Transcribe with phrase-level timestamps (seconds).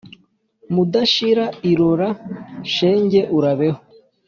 [0.73, 2.09] Mudashira irora,
[2.73, 3.79] shenge urabeho